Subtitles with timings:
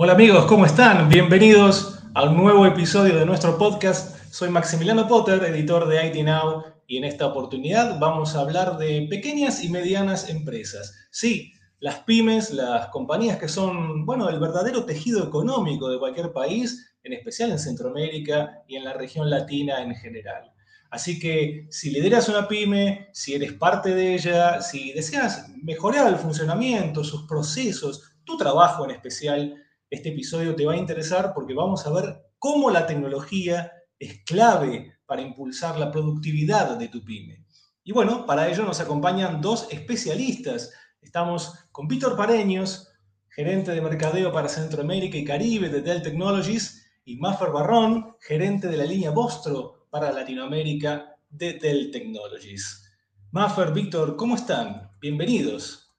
[0.00, 1.08] Hola amigos, ¿cómo están?
[1.08, 4.16] Bienvenidos a un nuevo episodio de nuestro podcast.
[4.32, 9.08] Soy Maximiliano Potter, editor de IT Now, y en esta oportunidad vamos a hablar de
[9.10, 10.94] pequeñas y medianas empresas.
[11.10, 16.94] Sí, las pymes, las compañías que son, bueno, el verdadero tejido económico de cualquier país,
[17.02, 20.52] en especial en Centroamérica y en la región latina en general.
[20.90, 26.16] Así que si lideras una pyme, si eres parte de ella, si deseas mejorar el
[26.16, 29.54] funcionamiento, sus procesos, tu trabajo en especial,
[29.90, 34.98] este episodio te va a interesar porque vamos a ver cómo la tecnología es clave
[35.06, 37.44] para impulsar la productividad de tu pyme.
[37.84, 40.72] Y bueno, para ello nos acompañan dos especialistas.
[41.00, 42.90] Estamos con Víctor Pareños,
[43.28, 48.76] gerente de mercadeo para Centroamérica y Caribe de Dell Technologies, y Maffer Barrón, gerente de
[48.76, 52.92] la línea Vostro para Latinoamérica de Dell Technologies.
[53.30, 54.90] Maffer, Víctor, ¿cómo están?
[55.00, 55.94] Bienvenidos.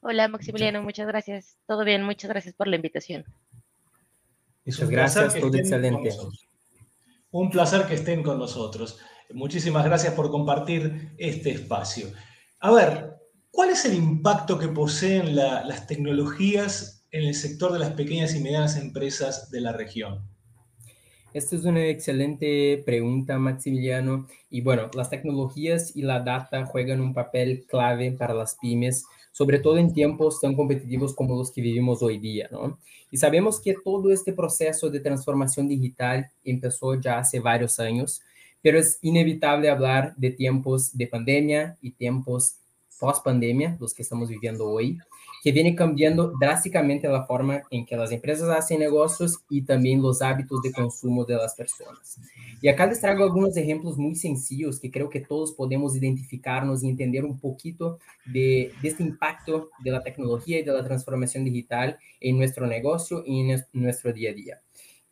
[0.00, 1.58] Hola Maximiliano, muchas gracias.
[1.66, 3.24] Todo bien, muchas gracias por la invitación.
[4.64, 6.10] Muchas gracias, todo excelente.
[7.32, 9.00] Un placer que estén con nosotros.
[9.32, 12.12] Muchísimas gracias por compartir este espacio.
[12.60, 13.15] A ver,
[13.56, 18.40] ¿cuál es el impacto que poseen las tecnologías en el sector de las pequeñas y
[18.40, 20.20] medianas empresas de la región?
[21.32, 24.26] Esta es una excelente pregunta, Maximiliano.
[24.50, 29.58] Y bueno, las tecnologías y la data juegan un papel clave para las pymes sobre
[29.58, 32.78] todo en tiempos tan competitivos como los que vivimos hoy día, ¿no?
[33.10, 38.22] Y sabemos que todo este proceso de transformación digital empezó ya hace varios años,
[38.62, 42.60] pero es inevitable hablar de tiempos de pandemia y tiempos
[42.98, 44.98] post pandemia, los que estamos viviendo hoy,
[45.42, 50.22] que viene cambiando drásticamente la forma en que las empresas hacen negocios y también los
[50.22, 52.18] hábitos de consumo de las personas.
[52.60, 56.88] Y acá les traigo algunos ejemplos muy sencillos que creo que todos podemos identificarnos y
[56.88, 62.38] entender un poquito de este impacto de la tecnología y de la transformación digital en
[62.38, 64.60] nuestro negocio y en nuestro día a día.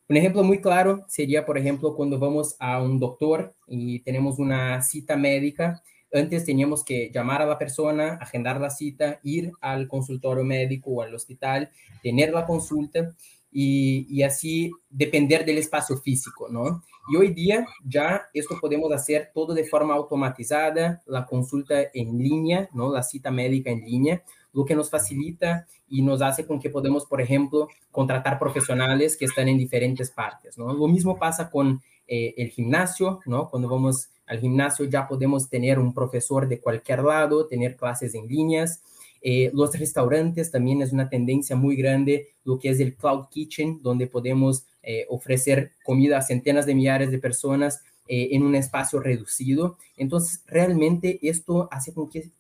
[0.09, 4.83] Un ejemplo muy claro sería, por ejemplo, cuando vamos a un doctor y tenemos una
[4.83, 5.83] cita médica
[6.15, 11.03] antes teníamos que llamar a la persona, agendar la cita, ir al consultorio médico o
[11.03, 11.71] al hospital,
[12.03, 13.15] tener la consulta
[13.51, 16.83] y, así depender del espacio físico, ¿no?
[17.09, 22.69] Y hoy día ya esto podemos hacer todo de forma automatizada, la consulta en línea,
[22.73, 22.93] ¿no?
[22.93, 27.07] La cita médica en línea, lo que nos facilita y nos hace con que podemos,
[27.07, 30.73] por ejemplo, contratar profesionales que están en diferentes partes, ¿no?
[30.73, 33.49] Lo mismo pasa con eh, el gimnasio, ¿no?
[33.49, 38.27] Cuando vamos al gimnasio ya podemos tener un profesor de cualquier lado, tener clases en
[38.27, 38.83] líneas.
[39.23, 43.81] Eh, los restaurantes también es una tendencia muy grande, lo que es el cloud kitchen,
[43.83, 49.79] donde podemos eh, ofrecer comida a centenas de millares de personas en un espacio reducido.
[49.97, 52.31] Entonces, realmente esto hace con que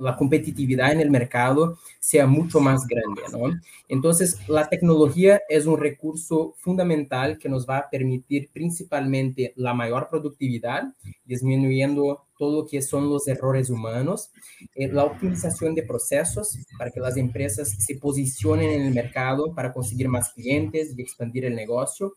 [0.00, 3.60] la competitividad en el mercado sea mucho más grande, ¿no?
[3.88, 10.08] Entonces, la tecnología es un recurso fundamental que nos va a permitir principalmente la mayor
[10.08, 10.94] productividad,
[11.24, 14.30] disminuyendo todo lo que son los errores humanos,
[14.74, 19.72] eh, la optimización de procesos para que las empresas se posicionen en el mercado para
[19.72, 22.14] conseguir más clientes y expandir el negocio,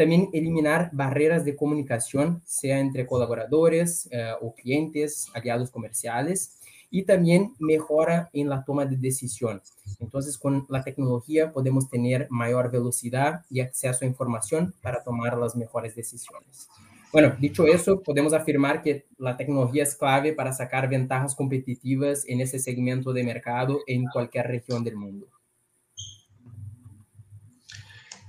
[0.00, 6.58] también eliminar barreras de comunicación, sea entre colaboradores eh, o clientes, aliados comerciales,
[6.90, 9.62] y también mejora en la toma de decisión.
[10.00, 15.56] Entonces, con la tecnología podemos tener mayor velocidad y acceso a información para tomar las
[15.56, 16.68] mejores decisiones.
[17.12, 22.40] Bueno, dicho eso, podemos afirmar que la tecnología es clave para sacar ventajas competitivas en
[22.40, 25.26] ese segmento de mercado en cualquier región del mundo.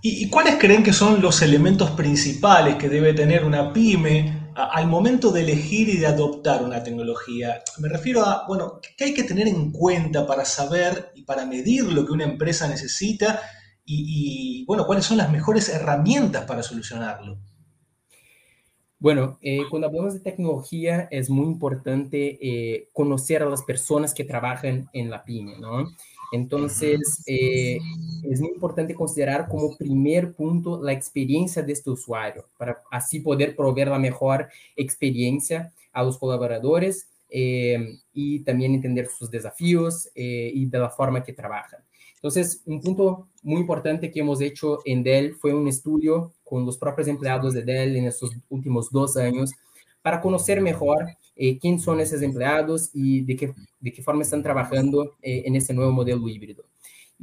[0.04, 5.32] ¿Y, cuáles creen que son los elementos principales que debe tener una pyme al momento
[5.32, 9.48] de elegir y de adoptar una tecnología, me refiero a, bueno, ¿qué hay que tener
[9.48, 13.42] en cuenta para saber y para medir lo que una empresa necesita
[13.86, 17.40] y, bueno, cuáles son las mejores herramientas para solucionarlo?
[19.00, 24.24] Bueno, eh, cuando hablamos de tecnología es muy importante eh, conocer a las personas que
[24.24, 25.86] trabajan en la pyme, ¿no?
[26.32, 27.78] Entonces, eh,
[28.24, 33.56] es muy importante considerar como primer punto la experiencia de este usuario, para así poder
[33.56, 40.66] proveer la mejor experiencia a los colaboradores eh, y también entender sus desafíos eh, y
[40.66, 41.82] de la forma que trabajan.
[42.16, 46.78] Entonces, un punto muy importante que hemos hecho en Dell fue un estudio con los
[46.78, 49.52] propios empleados de Dell en estos últimos dos años
[50.02, 51.06] para conocer mejor
[51.36, 55.56] eh, quién son esos empleados y de qué, de qué forma están trabajando eh, en
[55.56, 56.64] ese nuevo modelo híbrido.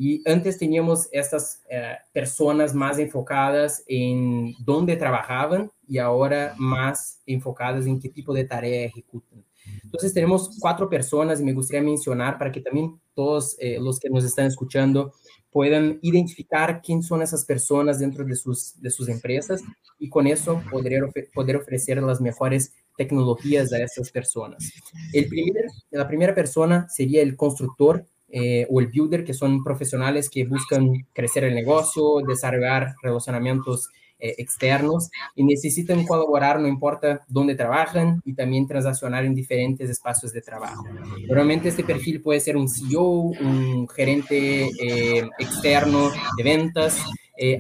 [0.01, 7.85] Y antes teníamos estas eh, personas más enfocadas en dónde trabajaban y ahora más enfocadas
[7.85, 9.45] en qué tipo de tarea ejecutan.
[9.83, 14.09] Entonces tenemos cuatro personas y me gustaría mencionar para que también todos eh, los que
[14.09, 15.15] nos están escuchando
[15.51, 19.63] puedan identificar quién son esas personas dentro de sus, de sus empresas
[19.99, 21.05] y con eso poder,
[21.35, 24.73] poder ofrecer las mejores tecnologías a esas personas.
[25.13, 30.29] El primer, la primera persona sería el constructor eh, o el builder, que son profesionales
[30.29, 37.55] que buscan crecer el negocio, desarrollar relacionamientos eh, externos y necesitan colaborar, no importa dónde
[37.55, 40.85] trabajan, y también transaccionar en diferentes espacios de trabajo.
[41.27, 46.99] Normalmente este perfil puede ser un CEO, un gerente eh, externo de ventas,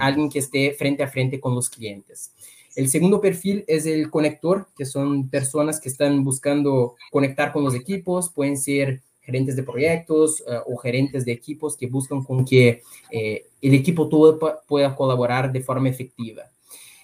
[0.01, 2.33] alguien que esté frente a frente con los clientes.
[2.79, 7.75] El segundo perfil es el conector, que son personas que están buscando conectar con los
[7.75, 12.83] equipos, pueden ser gerentes de proyectos uh, o gerentes de equipos que buscan con que
[13.11, 16.45] eh, el equipo todo pueda colaborar de forma efectiva.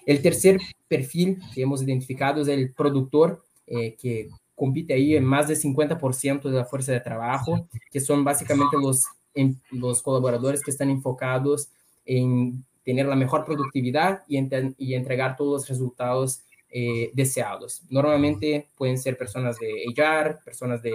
[0.06, 5.48] El tercer perfil que hemos identificado es el productor, eh, que compite ahí en más
[5.48, 9.04] del 50% de la fuerza de trabajo, que son básicamente los,
[9.34, 11.68] en, los colaboradores que están enfocados
[12.06, 16.40] en tener la mejor productividad y, en, y entregar todos los resultados
[16.70, 17.82] eh, deseados.
[17.90, 20.92] Normalmente pueden ser personas de HR, personas de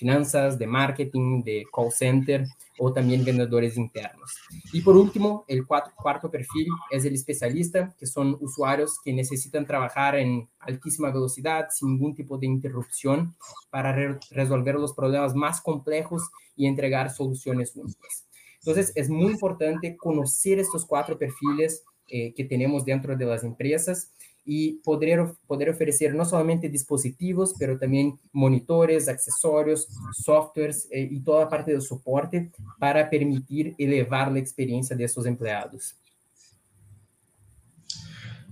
[0.00, 2.46] finanzas, de marketing, de call center
[2.78, 4.34] o también vendedores internos.
[4.72, 9.66] Y por último, el cuarto, cuarto perfil es el especialista, que son usuarios que necesitan
[9.66, 13.36] trabajar en altísima velocidad, sin ningún tipo de interrupción,
[13.68, 16.22] para re resolver los problemas más complejos
[16.56, 18.26] y entregar soluciones únicas.
[18.60, 24.10] Entonces, es muy importante conocer estos cuatro perfiles eh, que tenemos dentro de las empresas
[24.44, 31.48] y poder, poder ofrecer no solamente dispositivos, pero también monitores, accesorios, softwares eh, y toda
[31.48, 35.94] parte del soporte para permitir elevar la experiencia de esos empleados.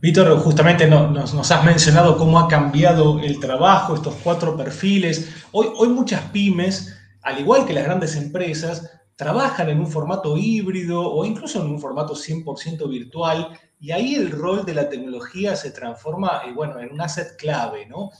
[0.00, 5.28] Víctor, justamente nos, nos, has mencionado cómo ha cambiado el trabajo, estos cuatro perfiles.
[5.50, 11.02] Hoy, hoy muchas pymes, al igual que las grandes empresas, trabajan en un formato híbrido
[11.02, 15.70] o incluso en un formato 100% virtual y ahí el rol de la tecnología se
[15.70, 18.10] transforma eh, bueno, en un asset clave, ¿no?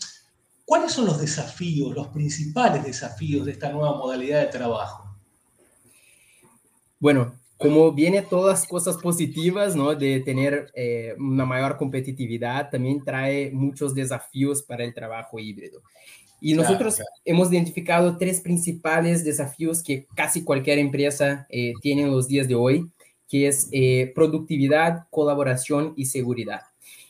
[0.65, 5.17] ¿Cuáles son los desafíos, los principales desafíos de esta nueva modalidad de trabajo?
[7.01, 9.95] Bueno, como viene todas cosas positivas, ¿no?
[9.95, 15.83] De tener eh, una mayor competitividad, también trae muchos desafíos para el trabajo híbrido.
[16.41, 17.11] Y nosotros claro.
[17.25, 22.55] hemos identificado tres principales desafíos que casi cualquier empresa eh, tiene en los días de
[22.55, 22.89] hoy
[23.29, 26.63] que es eh, productividad, colaboración y seguridad.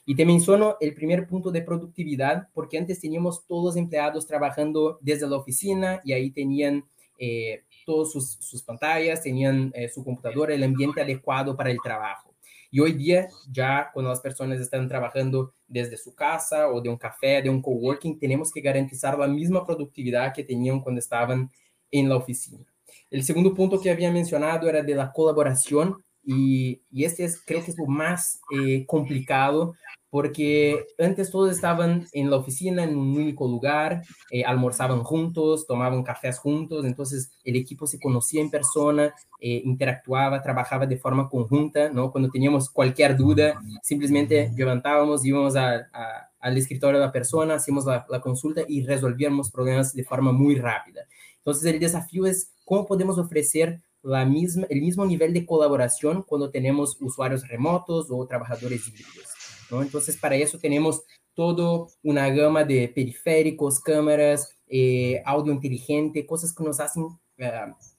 [0.04, 5.28] Y te menciono el primer punto de productividad, porque antes teníamos todos empleados trabajando desde
[5.28, 6.84] la oficina y ahí tenían
[7.18, 12.34] eh, todas sus, sus, pantallas, tenían eh, su computadora, el ambiente adecuado para el trabajo.
[12.70, 16.96] Y hoy día, ya cuando las personas están trabajando desde su casa o de un
[16.96, 21.50] café, de un coworking, tenemos que garantizar la misma productividad que tenían cuando estaban
[21.90, 22.66] en la oficina.
[23.10, 27.64] El segundo punto que había mencionado era de la colaboración y, y, este es, creo
[27.64, 29.74] que es lo más eh, complicado
[30.10, 36.02] porque antes todos estaban en la oficina en un único lugar, eh, almorzaban juntos, tomaban
[36.02, 41.88] cafés juntos, entonces el equipo se conocía en persona, eh, interactuaba, trabajaba de forma conjunta,
[41.88, 42.10] ¿no?
[42.10, 47.86] Cuando teníamos cualquier duda, simplemente levantábamos, íbamos a, a, al escritorio de la persona, hacíamos
[47.86, 51.06] la, la consulta y resolvíamos problemas de forma muy rápida.
[51.38, 56.50] Entonces el desafío es cómo podemos ofrecer la misma, el mismo nivel de colaboración cuando
[56.50, 59.28] tenemos usuarios remotos o trabajadores híbridos.
[59.70, 59.82] ¿no?
[59.82, 61.02] Entonces, para eso tenemos
[61.34, 67.18] todo una gama de periféricos, cámaras, eh, audio inteligente, cosas que nos hacen uh,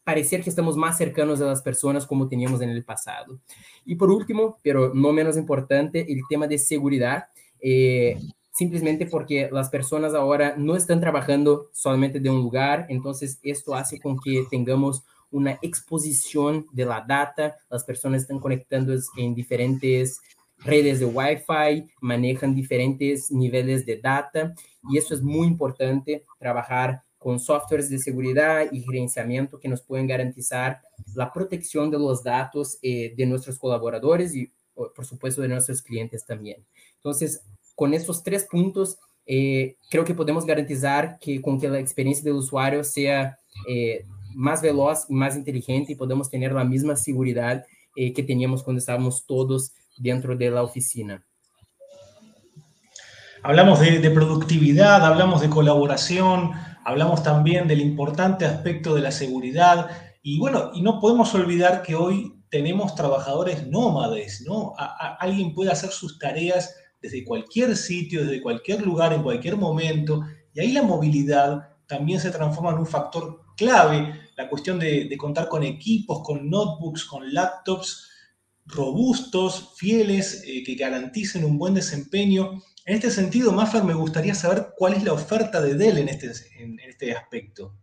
[0.04, 3.40] parecer que estamos más cercanos a las personas como teníamos en el pasado.
[3.86, 7.26] Y por último, pero no menos importante, el tema de seguridad.
[7.62, 8.18] Eh,
[8.52, 14.02] simplemente porque las personas ahora no están trabajando solamente de un lugar, entonces esto hace
[14.02, 20.20] con que tengamos una exposición de la data, las personas están conectando en diferentes
[20.60, 24.54] redes de Wi-Fi, manejan diferentes niveles de data
[24.90, 30.08] y eso es muy importante, trabajar con softwares de seguridad y gerenciamiento que nos pueden
[30.08, 30.82] garantizar
[31.16, 36.26] la protección de los datos eh, de nuestros colaboradores y, por supuesto, de nuestros clientes
[36.26, 36.66] también.
[36.96, 37.44] Entonces,
[37.76, 42.34] con estos tres puntos, eh, creo que podemos garantizar que con que la experiencia del
[42.34, 44.06] usuario sea eh,
[44.40, 47.66] más veloz y más inteligente y podemos tener la misma seguridad
[47.96, 51.26] eh, que teníamos cuando estábamos todos dentro de la oficina.
[53.44, 56.52] Hablamos de, de, productividad, hablamos de colaboración,
[56.86, 59.90] hablamos también del importante aspecto de la seguridad.
[60.22, 64.74] Y bueno, y no podemos olvidar que hoy tenemos trabajadores nómades, ¿no?
[65.20, 70.22] alguien puede hacer sus tareas desde cualquier sitio, desde cualquier lugar, en cualquier momento,
[70.54, 75.50] y ahí la movilidad también se transforma en un factor clave, la cuestión de, contar
[75.50, 78.10] con equipos, con notebooks, con laptops
[78.68, 82.64] robustos, fieles, eh, que garanticen un buen desempeño.
[82.86, 86.32] En este sentido, Maffer, me gustaría saber cuál es la oferta de Dell en este,
[86.58, 87.76] en este aspecto.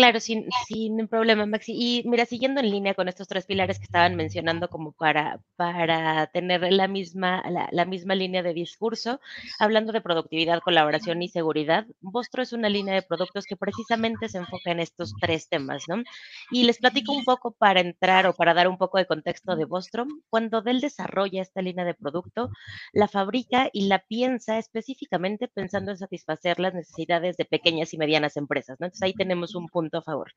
[0.00, 1.74] Claro, sin, sin problema, Maxi.
[1.76, 6.26] Y mira, siguiendo en línea con estos tres pilares que estaban mencionando como para, para
[6.28, 9.20] tener la misma, la, misma línea de discurso,
[9.58, 14.38] hablando de productividad, colaboración y seguridad, Vostro es una línea de productos que precisamente se
[14.38, 16.02] enfoca en estos tres temas, ¿no?
[16.50, 19.66] Y les platico un poco para entrar o para dar un poco de contexto de
[19.66, 20.06] Vostro.
[20.30, 22.48] Cuando Dell desarrolla esta línea de producto,
[22.94, 28.38] la fabrica y la piensa específicamente pensando en satisfacer las necesidades de pequeñas y medianas
[28.38, 28.86] empresas, ¿no?
[28.86, 30.32] Entonces ahí tenemos un punto a favor.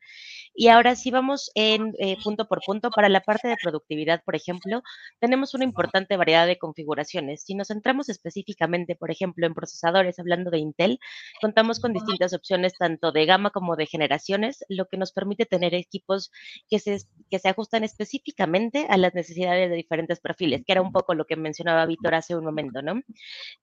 [0.53, 2.89] Y ahora si vamos en eh, punto por punto.
[2.89, 4.81] Para la parte de productividad, por ejemplo,
[5.19, 7.43] tenemos una importante variedad de configuraciones.
[7.43, 10.99] Si nos centramos específicamente, por ejemplo, en procesadores, hablando de Intel,
[11.41, 15.73] contamos con distintas opciones tanto de gama como de generaciones, lo que nos permite tener
[15.73, 16.31] equipos
[16.69, 16.97] que se,
[17.29, 21.25] que se ajustan específicamente a las necesidades de diferentes perfiles, que era un poco lo
[21.25, 23.01] que mencionaba Víctor hace un momento, ¿no?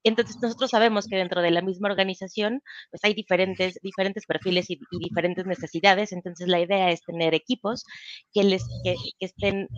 [0.05, 4.79] Entonces, nosotros sabemos que dentro de la misma organización, pues hay diferentes, diferentes perfiles y
[4.99, 7.85] diferentes necesidades entonces la idea es tener equipos
[8.33, 9.69] que, les, que, estén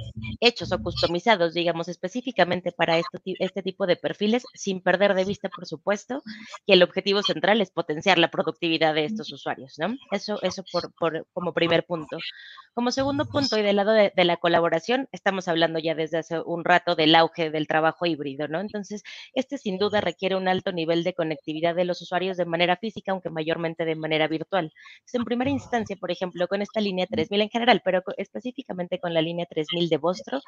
[0.40, 5.49] hechos o customizados, digamos, específicamente para este, este tipo de perfiles, sin perder de vista,
[5.49, 6.23] por supuesto,
[6.66, 9.97] que el objetivo central es potenciar la productividad de estos usuarios, ¿no?
[10.11, 12.18] Eso, eso por, por como primer punto.
[12.75, 16.40] Como segundo punto y del lado de, de, la colaboración, estamos hablando ya desde hace
[16.40, 18.61] un rato del auge del trabajo híbrido, ¿no?
[18.61, 19.02] Entonces,
[19.35, 23.12] este sin duda requiere un alto nivel de conectividad de los usuarios de manera física,
[23.12, 24.73] aunque mayormente de manera virtual.
[24.94, 29.14] Entonces, en primera instancia, por ejemplo, con esta línea 3000 en general, pero específicamente con
[29.14, 30.40] la línea 3000 de Vostro,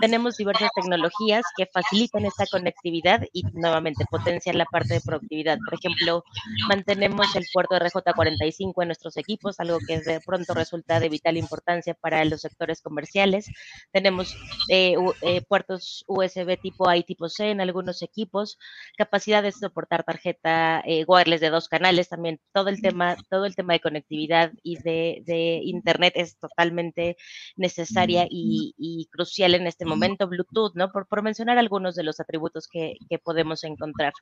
[0.00, 5.58] tenemos diversas tecnologías que facilitan esta conectividad y nuevamente potencian la parte de productividad.
[5.64, 6.24] Por ejemplo,
[6.68, 11.94] mantenemos el puerto RJ45 en nuestros equipos, algo que de pronto resulta de vital importancia
[11.94, 13.46] para los sectores comerciales.
[13.92, 14.36] Tenemos
[14.68, 18.58] eh, eh, puertos USB tipo A y tipo C en algunos equipos,
[18.96, 23.54] capacidad de soportar tarjeta eh, wireless de dos canales, también todo el tema, todo el
[23.54, 27.16] tema de conectividad y de, internet es totalmente
[27.56, 30.28] necesaria y, crucial en este momento.
[30.28, 30.90] Bluetooth, ¿no?
[30.92, 34.12] Por, por mencionar algunos de los atributos que, que, podemos encontrar.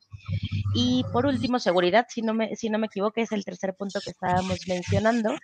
[0.74, 4.00] Y por último, seguridad, si no me, si no me equivoco, es el tercer punto
[4.04, 5.34] que estábamos mencionando.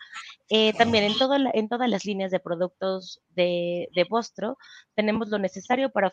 [0.78, 4.56] también en, todo en toda la líneas de productos de, de Vostro,
[4.94, 6.12] tenemos lo necesario para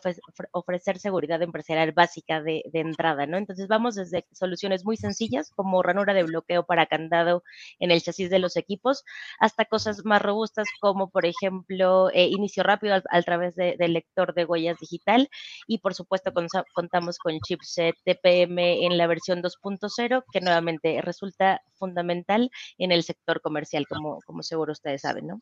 [0.52, 3.38] ofrecer seguridad empresarial básica de, entrada, ¿no?
[3.38, 7.42] Entonces vamos desde soluciones muy sencillas como ranura de bloqueo para candado
[7.78, 8.93] en el chasis de los equipos,
[9.40, 14.44] hasta cosas más robustas como, por ejemplo, eh, inicio rápido a, través del lector de
[14.44, 15.28] huellas digital
[15.66, 16.32] y, por supuesto,
[16.74, 23.40] contamos con chipset TPM en la versión 2.0, que nuevamente resulta fundamental en el sector
[23.40, 25.40] comercial, como, como seguro ustedes saben, ¿no?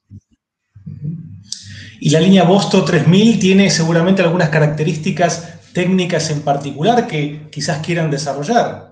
[2.00, 8.10] Y la línea Bosto 3000 tiene seguramente algunas características técnicas en particular que quizás quieran
[8.10, 8.91] desarrollar.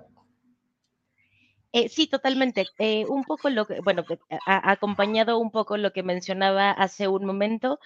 [1.74, 2.66] Eh, sí, totalmente.
[2.78, 4.04] Eh, un poco lo que, bueno,
[4.46, 7.78] ha acompañado un poco lo que mencionaba hace un momento,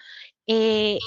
[0.47, 0.99] eh,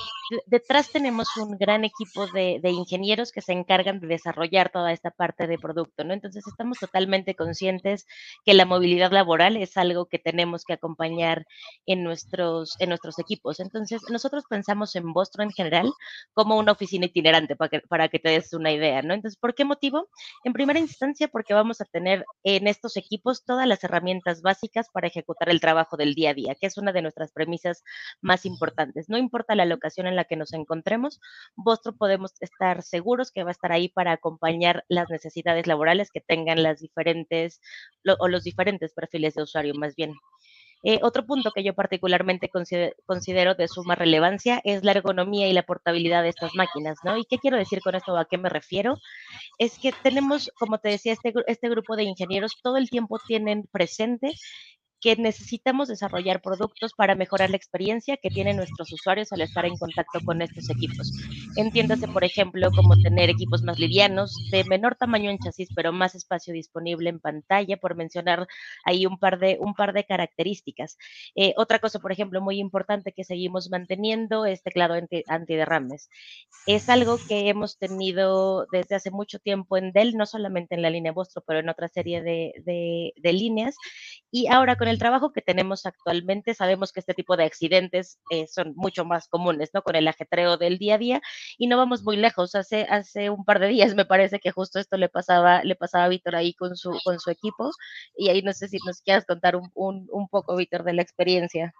[0.47, 5.47] detrás tenemos un gran equipo de, ingenieros que se encargan de desarrollar toda esta parte
[5.47, 6.12] de producto, ¿no?
[6.12, 8.07] Entonces estamos totalmente conscientes
[8.45, 11.47] que la movilidad laboral es algo que tenemos que acompañar
[11.87, 13.61] en nuestros, en nuestros equipos.
[13.61, 15.90] Entonces nosotros pensamos en Bostro en general
[16.35, 19.14] como una oficina itinerante para que, para que te des una idea, ¿no?
[19.14, 20.09] Entonces, ¿por qué motivo?
[20.45, 25.07] En primera instancia, porque vamos a tener en estos equipos todas las herramientas básicas para
[25.07, 27.83] ejecutar el trabajo del día a día, que es una de nuestras premisas
[28.21, 29.09] más importantes.
[29.09, 31.21] No importa la locación en la que nos encontremos,
[31.55, 36.21] Vostro podemos estar seguros que va a estar ahí para acompañar las necesidades laborales que
[36.21, 37.61] tengan las diferentes
[38.19, 40.15] o los diferentes perfiles de usuario más bien.
[40.85, 45.65] Eh, otro punto que yo particularmente considero, de suma relevancia es la ergonomía y la
[45.65, 47.19] portabilidad de estas máquinas, ¿no?
[47.19, 48.17] ¿Y qué quiero decir con esto?
[48.17, 48.97] ¿A qué me refiero?
[49.59, 53.65] Es que tenemos, como te decía, este, este grupo de ingenieros todo el tiempo tienen
[53.73, 54.33] presente
[55.00, 59.76] que necesitamos desarrollar productos para mejorar la experiencia que tienen nuestros usuarios al estar en
[59.76, 61.12] contacto con estos equipos.
[61.57, 66.14] Entiéndase, por ejemplo, como tener equipos más livianos, de menor tamaño en chasis, pero más
[66.14, 68.47] espacio disponible en pantalla, por mencionar
[68.85, 70.99] ahí un par de, un par de características.
[71.37, 76.11] Eh, otra cosa, por ejemplo, muy importante que seguimos manteniendo es teclado anti, antiderrames.
[76.67, 80.90] Es algo que hemos tenido desde hace mucho tiempo en Dell, no solamente en la
[80.90, 83.76] línea Vostro, pero en otra serie de, de líneas.
[84.31, 88.47] Y ahora con el trabajo que tenemos actualmente, sabemos que este tipo de accidentes eh,
[88.49, 89.83] son mucho más comunes, ¿no?
[89.83, 91.21] Con el ajetreo del día a día
[91.59, 92.54] y no vamos muy lejos.
[92.54, 96.04] Hace, hace un par de días me parece que justo esto le pasaba, le pasaba
[96.04, 97.71] a Víctor ahí con su, con su equipo
[98.16, 101.02] y ahí no sé si nos quieras contar un, un, un poco, Víctor, de la
[101.02, 101.73] experiencia.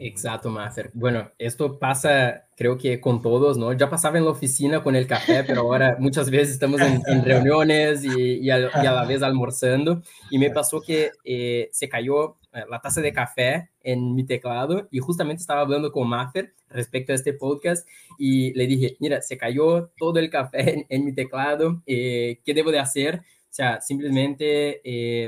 [0.00, 0.92] Exacto, Mafer.
[0.94, 3.72] Bueno, esto pasa, creo que con todos, ¿no?
[3.72, 8.04] Ya pasaba en la oficina con el café, pero ahora muchas veces estamos en, reuniones
[8.04, 10.02] y, y, a, la vez almorzando.
[10.30, 14.86] Y me pasó que eh, se cayó eh, la taza de café en mi teclado
[14.92, 17.88] y justamente estaba hablando con Mafer respecto a este podcast
[18.18, 22.70] y le dije, mira, se cayó todo el café en, mi teclado, eh, ¿qué debo
[22.70, 23.16] de hacer?
[23.16, 24.80] O sea, simplemente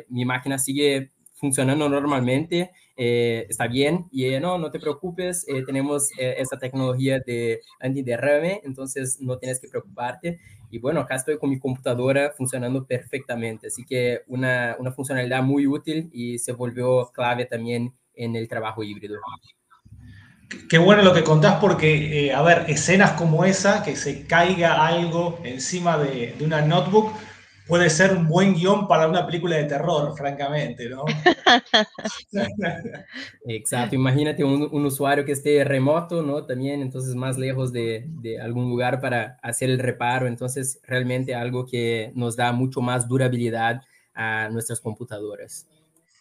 [0.08, 1.10] mi máquina sigue
[1.40, 2.70] funcionando normalmente,
[3.02, 8.60] eh, está bien, y eh, no, no te preocupes, eh, tenemos esta tecnología de antiderrame,
[8.62, 10.38] entonces no tienes que preocuparte.
[10.68, 15.66] Y bueno, acá estoy con mi computadora funcionando perfectamente, así que una, una funcionalidad muy
[15.66, 19.18] útil y se volvió clave también en el trabajo híbrido.
[20.68, 25.40] Qué bueno lo que contás porque, a ver, escenas como esa, que se caiga algo
[25.42, 27.14] encima de, de una notebook,
[27.70, 31.04] puede ser un buen guion para una película de terror, francamente, ¿no?
[33.46, 36.44] Exacto, imagínate un, usuario que esté remoto, ¿no?
[36.44, 41.64] También, entonces más lejos de, de, algún lugar para hacer el reparo, entonces realmente algo
[41.64, 43.82] que nos da mucho más durabilidad
[44.14, 45.68] a nuestras computadoras.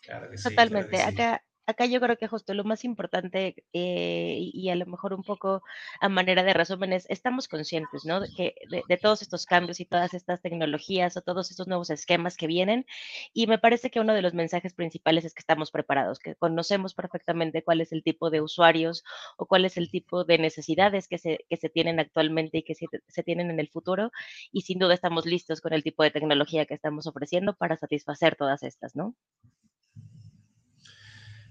[0.06, 4.70] Claro que sí, Totalmente, acá acá yo creo que justo lo más importante eh, y
[4.70, 5.64] a lo mejor un poco
[6.02, 8.20] a manera de resumen es, estamos conscientes, ¿no?
[8.20, 12.38] De, que, de, todos estos cambios y todas estas tecnologías o todos estos nuevos esquemas
[12.38, 12.86] que vienen.
[13.34, 16.94] Y me parece que uno de los mensajes principales es que estamos preparados, que conocemos
[16.94, 19.04] perfectamente cuál es el tipo de usuarios
[19.38, 22.76] o cuál es el tipo de necesidades que se, que se tienen actualmente y que
[22.76, 24.12] se, se tienen en el futuro.
[24.52, 28.36] Y sin duda estamos listos con el tipo de tecnología que estamos ofreciendo para satisfacer
[28.36, 29.16] todas estas, ¿no?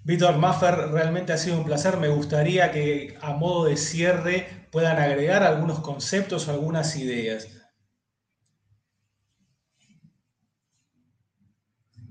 [0.08, 1.98] Víctor Maffer, realmente ha sido un placer.
[1.98, 7.46] Me gustaría que a modo de cierre puedan agregar algunos conceptos o algunas ideas.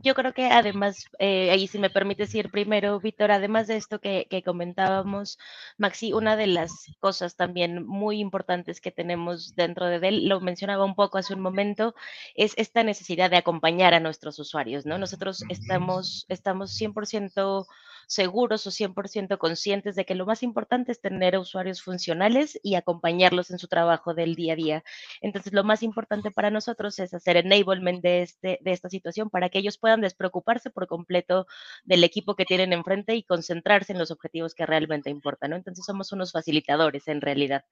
[0.07, 3.99] yo creo que además, eh, ahí si me permites ir primero, Víctor, además de esto
[3.99, 5.37] que, comentábamos,
[5.77, 10.85] Maxi, una de las cosas también muy importantes que tenemos dentro de él, lo mencionaba
[10.85, 11.93] un poco hace un momento,
[12.35, 14.97] es esta necesidad de acompañar a nuestros usuarios, ¿no?
[14.97, 17.67] Nosotros estamos, estamos 100%
[18.07, 23.51] seguros o 100% conscientes de que lo más importante es tener usuarios funcionales y acompañarlos
[23.51, 24.83] en su trabajo del día a día.
[25.21, 29.49] Entonces, lo más importante para nosotros es hacer enablement de, este, de esta situación para
[29.49, 31.45] que ellos puedan despreocuparse por completo
[31.83, 35.51] del equipo que tienen enfrente y concentrarse en los objetivos que realmente importan.
[35.51, 35.57] ¿no?
[35.57, 37.65] Entonces, somos unos facilitadores en realidad.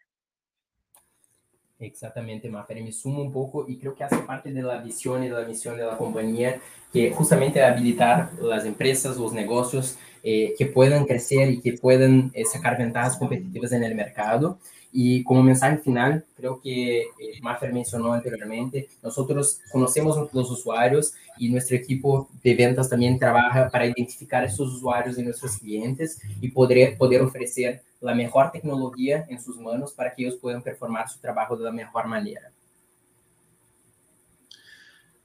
[1.77, 5.27] Exactamente, Mafer, me sumo un poco y creo que hace parte de la visión y
[5.27, 10.65] de la misión de la compañía que justamente habilitar las empresas, los negocios eh, que
[10.65, 14.57] puedan crecer y que puedan eh, sacar ventajas competitivas en el mercado.
[14.91, 17.05] Y como mensaje final, creo que eh,
[17.43, 23.85] Maffer mencionó anteriormente, nosotros conocemos los usuarios y nuestro equipo de ventas también trabaja para
[23.85, 29.59] identificar esos usuarios de nuestros clientes y poder, poder ofrecer la mejor tecnología en sus
[29.59, 32.51] manos para que ellos puedan performar su trabajo de la mejor manera.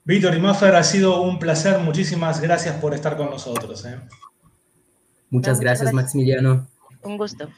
[0.03, 1.79] Víctor y Maffer, ha sido un placer.
[1.79, 3.83] Muchísimas gracias por estar con nosotros.
[3.85, 3.97] ¿eh?
[5.31, 6.67] Muchas gracias, Maximiliano.
[7.03, 7.49] Un gusto.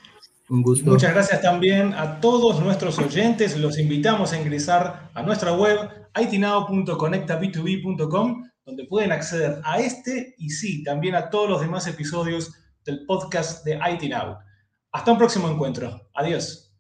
[0.50, 0.90] Un gusto.
[0.90, 3.58] Muchas gracias también a todos nuestros oyentes.
[3.58, 10.84] Los invitamos a ingresar a nuestra web itnow.conectab2b.com, donde pueden acceder a este y sí,
[10.84, 12.54] también a todos los demás episodios
[12.86, 14.38] del podcast de IT Now.
[14.92, 16.10] Hasta un próximo encuentro.
[16.14, 16.72] Adiós.